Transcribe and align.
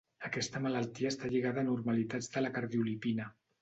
Aquesta 0.29 0.61
malaltia 0.67 1.13
està 1.15 1.31
lligada 1.35 1.63
a 1.63 1.67
anormalitats 1.69 2.35
de 2.37 2.47
la 2.47 2.55
Cardiolipina. 2.61 3.35